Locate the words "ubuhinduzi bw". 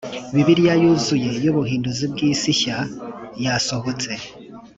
1.51-2.17